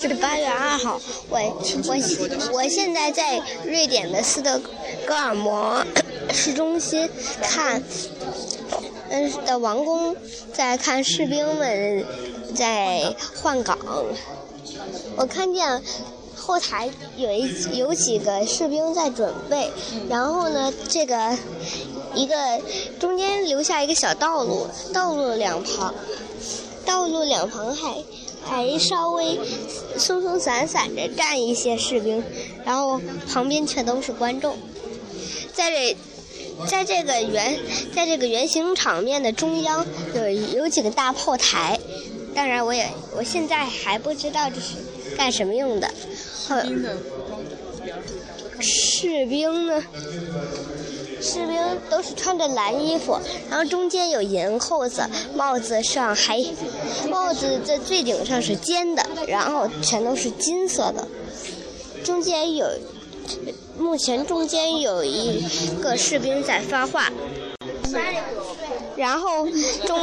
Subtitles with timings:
[0.00, 4.58] 这是八月二号，我我我现在在瑞典的斯德
[5.06, 5.84] 哥尔摩
[6.32, 7.06] 市中心
[7.42, 7.82] 看，
[9.10, 10.16] 嗯的王宫，
[10.54, 12.02] 在看士兵们
[12.54, 13.78] 在换岗。
[15.16, 15.82] 我看见
[16.34, 16.88] 后台
[17.18, 19.70] 有一有几个士兵在准备，
[20.08, 21.36] 然后呢，这个
[22.14, 22.34] 一个
[22.98, 25.94] 中间留下一个小道路，道路两旁，
[26.86, 28.02] 道路两旁还。
[28.44, 29.38] 还稍微
[29.96, 32.22] 松松散散的站一些士兵，
[32.64, 34.56] 然后旁边全都是观众。
[35.52, 35.96] 在这，
[36.66, 37.58] 在这个圆，
[37.94, 41.78] 在这个圆形场面的中央有有几个大炮台，
[42.34, 44.76] 当然我也我现在还不知道这是
[45.16, 45.90] 干什么用的。
[48.60, 49.82] 士兵呢？
[49.82, 50.69] 士兵
[51.20, 51.56] 士兵
[51.90, 53.18] 都是穿着蓝衣服，
[53.50, 56.42] 然后中间有银扣子，帽子上还
[57.08, 61.06] 帽子在最顶上是尖的，然后全都是金色的。
[62.02, 62.66] 中间有，
[63.78, 65.44] 目前中间有一
[65.82, 67.12] 个士兵在发话，
[68.96, 69.46] 然后
[69.86, 70.00] 中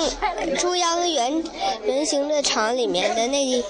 [0.57, 1.43] 中央圆
[1.83, 3.63] 圆形的场里面的那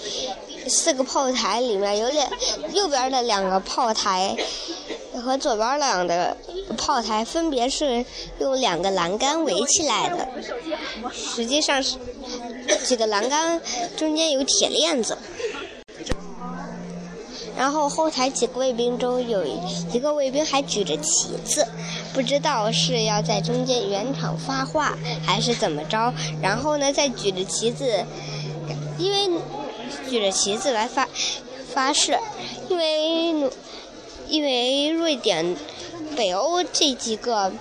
[0.67, 2.29] 四个炮台里面有两
[2.73, 4.35] 右边的两个炮台。
[5.23, 6.37] 和左边两个
[6.75, 8.05] 炮台分别是
[8.39, 10.27] 用两个栏杆围起来的，
[11.13, 11.97] 实际上是
[12.83, 13.61] 几个栏杆
[13.95, 15.17] 中间有铁链子。
[17.55, 19.43] 然后后台几个卫兵中有
[19.91, 21.65] 一个卫兵还举着旗子，
[22.13, 24.95] 不知道是要在中间圆场发话
[25.25, 26.13] 还是怎么着。
[26.41, 28.05] 然后呢，再举着旗子，
[28.99, 29.41] 因为
[30.09, 31.07] 举着旗子来发
[31.73, 32.19] 发誓，
[32.69, 33.49] 因为。
[34.29, 35.55] 因为瑞典、
[36.15, 37.51] 北欧这几个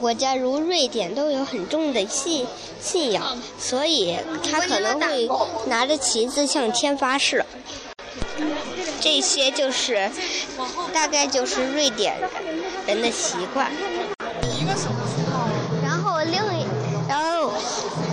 [0.00, 2.46] 国家，如瑞典都有很重的信
[2.80, 4.16] 信仰，所以
[4.50, 5.28] 他可能会
[5.66, 7.44] 拿着旗子向天发誓。
[9.00, 10.10] 这些就是
[10.92, 12.16] 大概就是瑞典
[12.86, 13.70] 人的习惯。
[15.82, 16.66] 然后另一，
[17.08, 17.52] 然后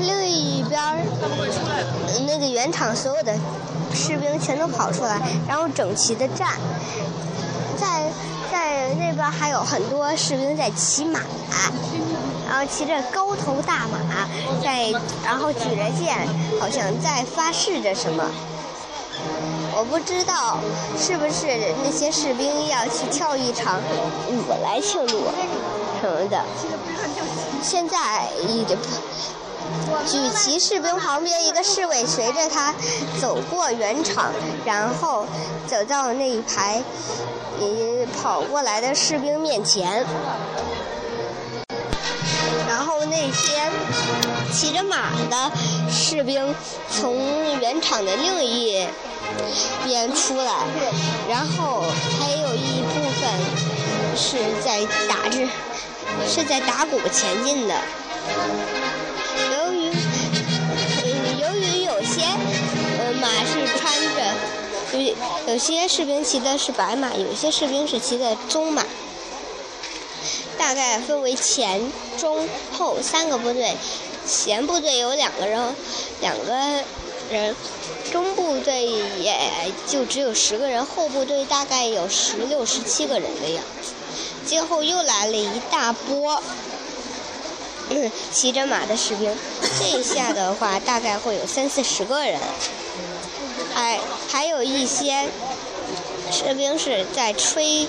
[0.02, 0.80] 另一边
[2.28, 3.34] 那个原厂所有的
[3.94, 6.60] 士兵全都跑出来，然后整齐的站。
[7.82, 8.12] 在
[8.52, 11.20] 在那边还有很多士兵在骑马，
[12.48, 14.30] 然后骑着高头大马，
[14.64, 14.94] 在
[15.26, 16.16] 然后举着剑，
[16.60, 18.24] 好像在发誓着什么。
[19.74, 20.60] 我不知道
[20.96, 23.82] 是不是那些士兵要去跳一场
[24.30, 25.24] 舞来庆祝
[26.02, 26.46] 什么的。
[27.64, 28.78] 现在已经。
[30.06, 32.74] 举旗士兵旁边一个侍卫随着他
[33.22, 34.32] 走过圆场，
[34.66, 35.26] 然后
[35.66, 36.84] 走到那一排，
[37.62, 40.04] 呃，跑过来的士兵面前。
[42.68, 43.70] 然后那些
[44.52, 45.52] 骑着马的
[45.92, 46.56] 士兵
[46.90, 47.16] 从
[47.60, 48.88] 圆场的另一
[49.84, 50.54] 边出来，
[51.30, 51.84] 然后
[52.20, 53.30] 还有一部分
[54.16, 55.48] 是在打着，
[56.28, 57.76] 是在打鼓前进的。
[59.54, 59.92] 由于
[61.40, 62.24] 由于有些
[63.20, 64.34] 马是穿着，
[64.94, 65.16] 有
[65.48, 68.86] 有些士兵骑的是白马，有些士兵是骑的棕马。
[70.58, 73.76] 大概分为前、中、后三个部队。
[74.28, 75.76] 前部队有两个人，
[76.22, 76.84] 两个
[77.32, 77.56] 人；
[78.12, 79.36] 中部队也
[79.88, 83.94] 就只有十个人，后部队大概有十六、十七个人的样子。
[84.46, 86.42] 最后又来了一大波
[88.32, 89.36] 骑着马的士兵，
[89.80, 92.40] 这一下的话大概会有三四十个人。
[93.74, 94.00] 还
[94.30, 95.30] 还有一些
[96.32, 97.88] 士兵是在吹，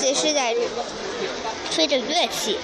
[0.00, 0.54] 这是在
[1.70, 2.58] 吹着乐器，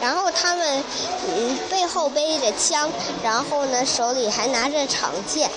[0.00, 0.84] 然后他们
[1.28, 2.90] 嗯背后背着枪，
[3.22, 5.50] 然后呢手里还拿着长剑，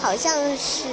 [0.00, 0.84] 好像是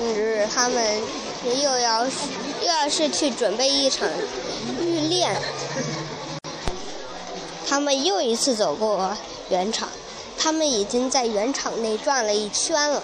[0.00, 1.00] 嗯他们
[1.44, 4.08] 又要又要是去准备一场
[4.80, 5.34] 预练，
[7.68, 9.16] 他们又一次走过
[9.50, 9.88] 圆场。
[10.38, 13.02] 他们已经在原场内转了一圈了。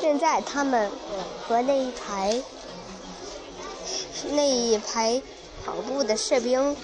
[0.00, 0.90] 现在他们
[1.46, 2.40] 和那一排
[4.30, 5.20] 那一排
[5.64, 6.76] 跑步的士兵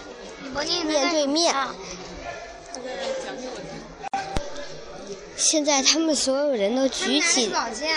[0.87, 1.55] 面对面。
[5.37, 7.51] 现在他们所有人都举起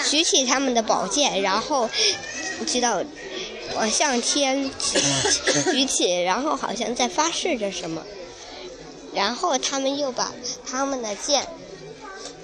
[0.10, 1.90] 举起他们的宝剑，然后
[2.66, 3.02] 知道
[3.76, 4.70] 往向天
[5.72, 8.04] 举起，然后好像在发誓着什么。
[9.18, 10.32] 然后他们又把
[10.64, 11.48] 他们的剑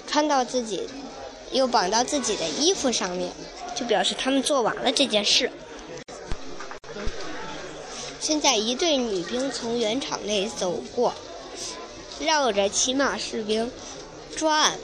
[0.08, 0.88] 穿到自己，
[1.52, 3.30] 又绑到自己的衣服上面，
[3.76, 5.52] 就表示他们做完了这件事。
[8.18, 11.14] 现在一队女兵从原场内走过，
[12.18, 13.70] 绕着骑马士兵
[14.34, 14.76] 转，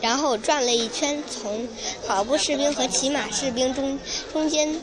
[0.00, 1.68] 然后转了一圈，从
[2.08, 4.00] 跑步士兵和骑马士兵中
[4.32, 4.82] 中间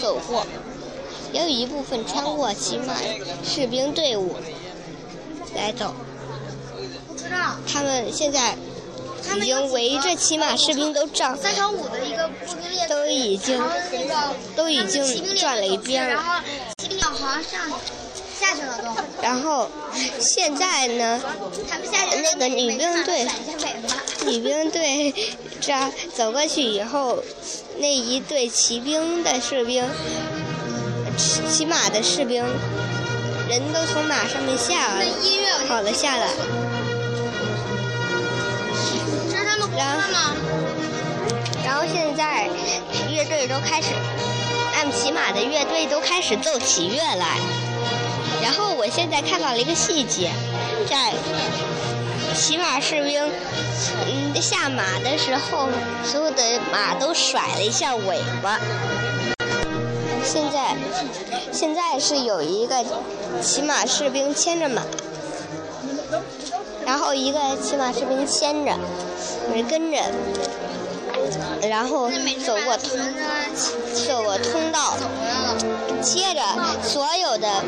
[0.00, 0.46] 走过，
[1.34, 2.96] 也有一部分穿过骑马
[3.44, 4.34] 士兵队伍
[5.54, 5.94] 来走。
[7.70, 8.56] 他们现在
[9.36, 13.62] 已经围着骑马士兵都站，三乘五的一个步兵列队，都已经
[14.56, 16.14] 都已经转了一遍了。
[16.14, 16.40] 然后
[16.78, 17.70] 骑兵好像上
[18.40, 19.68] 下去了都，然后
[20.20, 21.20] 现在呢，
[21.68, 23.26] 他们下去那个女兵队。
[24.26, 25.14] 女兵队
[25.60, 27.22] 这样走过去以后，
[27.78, 29.84] 那一队骑兵的士兵，
[31.16, 32.44] 骑骑马的士兵，
[33.48, 36.28] 人都从马上面下那了，跑了下来。
[39.30, 40.36] 这是他们国歌吗？
[41.64, 42.46] 然后现在
[43.10, 43.88] 乐队都开始，
[44.74, 47.38] 他们骑马的乐队都开始奏起乐来。
[48.42, 50.30] 然后我现在看到了一个细节，
[50.86, 51.14] 在
[52.34, 53.30] 骑马士兵
[54.06, 55.70] 嗯下马的时候，
[56.04, 58.60] 所有的马都甩了一下尾巴。
[60.22, 60.76] 现在
[61.58, 62.84] 现在是有一个
[63.42, 64.80] 骑马士兵牵着马，
[66.86, 68.78] 然后一个骑马士兵牵着，
[69.52, 69.98] 没跟着。
[71.68, 72.08] 然后
[72.46, 72.96] 走过通
[74.06, 74.94] 走过通道，
[76.00, 76.40] 接着
[76.84, 77.64] 所有的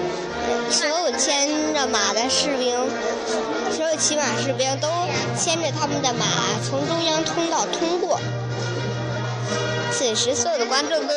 [0.71, 2.79] 所有牵着马的士兵，
[3.73, 4.89] 所有骑马士兵都
[5.37, 6.25] 牵着他们的马
[6.65, 8.21] 从中央通道通过。
[9.93, 11.15] 此时，所有的观众都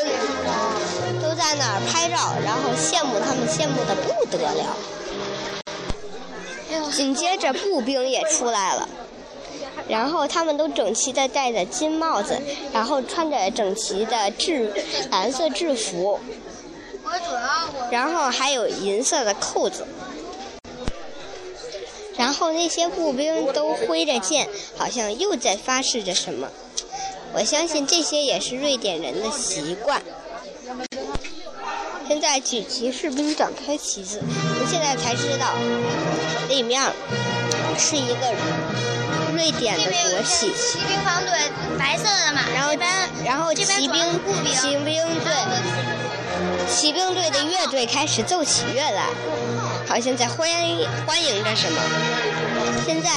[1.21, 4.75] 都在那儿拍照，然后羡慕他们，羡慕的不得了。
[6.91, 8.89] 紧接着，步兵也出来了。
[9.87, 12.39] 然后他们都整齐的戴着金帽子，
[12.71, 14.73] 然后穿着整齐的制
[15.11, 16.19] 蓝色制服，
[17.91, 19.85] 然后还有银色的扣子。
[22.15, 24.47] 然后那些步兵都挥着剑，
[24.77, 26.49] 好像又在发誓着什么。
[27.33, 30.01] 我相信这些也是瑞典人的习惯。
[32.07, 35.55] 现在举旗士兵展开旗子，我们现在才知道，
[36.47, 36.81] 里面
[37.77, 38.33] 是一个
[39.33, 40.51] 瑞典的国旗。
[40.53, 41.31] 骑兵方队，
[41.79, 42.73] 白色的马，然后
[43.25, 44.19] 然后骑兵
[44.53, 45.33] 骑兵队
[46.69, 49.07] 骑兵队的乐队开始奏起乐来，
[49.87, 51.81] 好像在欢迎欢迎着什么。
[52.85, 53.09] 现在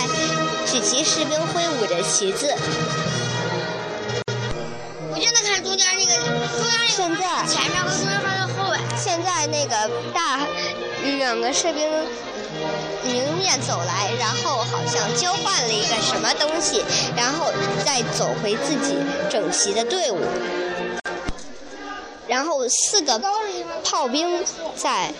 [0.64, 2.54] 举旗士兵挥舞着旗子，
[5.16, 8.20] 我就能看中间那个中央那现在个前面和中间
[8.54, 8.78] 后尾。
[8.98, 10.46] 现在那个大
[11.16, 11.90] 两个士兵
[13.02, 16.84] 迎面走来，然后好像交换了一个什么东西，
[17.16, 17.50] 然后
[17.82, 18.94] 再走回自己
[19.30, 20.18] 整齐的队伍。
[22.28, 23.18] 然后四个
[23.82, 24.44] 炮兵
[24.76, 25.14] 在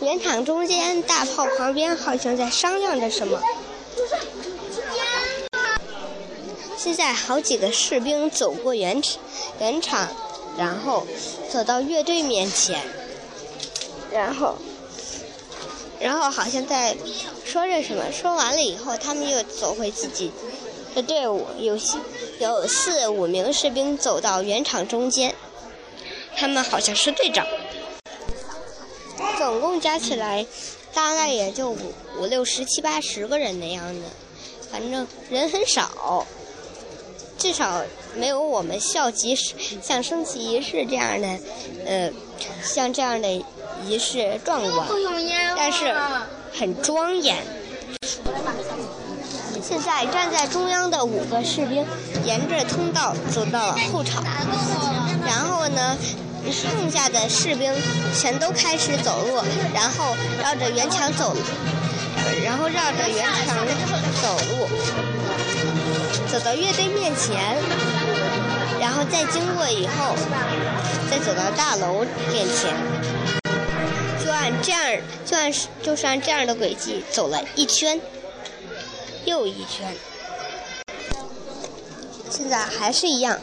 [0.00, 3.40] 圆场中间大炮旁边，好像在商量着什么。
[6.86, 9.20] 现在好几个士兵走过原场，
[9.58, 10.08] 圆场，
[10.56, 11.04] 然后
[11.50, 12.80] 走到乐队面前，
[14.12, 14.56] 然后，
[15.98, 16.96] 然后好像在
[17.44, 18.04] 说着什么。
[18.12, 20.30] 说完了以后，他们又走回自己
[20.94, 21.48] 的队伍。
[21.58, 21.98] 有些
[22.38, 25.34] 有四五名士兵走到原场中间，
[26.36, 27.44] 他们好像是队长。
[29.36, 30.46] 总共加起来，
[30.94, 34.02] 大概也就五五六十七八十个人的样子，
[34.70, 36.24] 反正人很少。
[37.38, 37.82] 至少
[38.16, 39.36] 没有我们校级
[39.82, 41.38] 像升旗仪式这样的，
[41.84, 42.10] 呃，
[42.62, 43.28] 像这样的
[43.86, 44.88] 仪式壮观，
[45.56, 45.94] 但是
[46.52, 47.36] 很庄严。
[49.62, 51.84] 现在站在中央的五个士兵
[52.24, 54.24] 沿着通道走到了后场，
[55.26, 55.96] 然后呢，
[56.50, 57.72] 剩下的士兵
[58.14, 59.42] 全都开始走路，
[59.74, 61.34] 然后绕着圆墙走，
[62.44, 63.66] 然后绕着圆墙
[64.22, 64.68] 走路。
[66.36, 67.56] 走到乐队面前，
[68.78, 70.14] 然后再经过以后，
[71.10, 72.76] 再走到大楼面前，
[74.22, 75.50] 就按这样，就按
[75.82, 77.98] 就是按这样的轨迹走了一圈，
[79.24, 79.96] 又一圈。
[82.28, 83.40] 现在还是一样，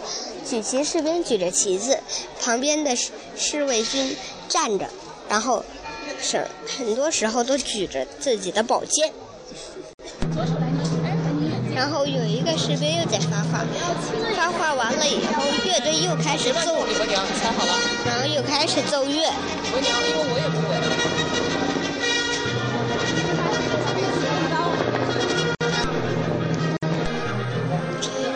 [0.47, 1.97] 举旗士兵举着旗子，
[2.39, 2.95] 旁边的
[3.35, 4.15] 侍卫军
[4.47, 4.87] 站着，
[5.27, 5.65] 然后
[6.21, 6.47] 是
[6.77, 9.11] 很多时候都举着自己的宝剑。
[11.83, 13.59] 然后有一个士兵又在发话，
[14.37, 16.85] 发话完了以后，乐队又开始奏，
[18.05, 19.29] 然后又开始奏乐。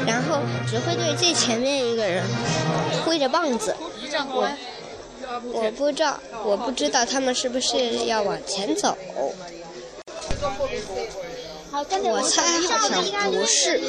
[0.06, 2.26] 然后指挥队最前面一个人
[3.06, 3.74] 挥着棒子，
[4.30, 4.50] 我
[5.54, 8.98] 我不知道，我不知道他们是不是要往前走。
[11.72, 13.82] 我猜好像不是。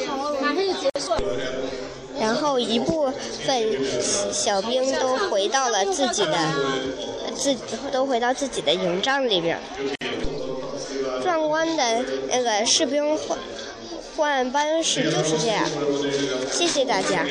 [2.19, 3.11] 然后一部
[3.45, 6.37] 分小兵都回到了自己的
[7.35, 7.55] 自
[7.91, 9.57] 都回到自己的营帐里边。
[11.23, 13.37] 壮观的那个士兵换
[14.17, 15.65] 换班式就是这样。
[16.51, 17.25] 谢谢大家。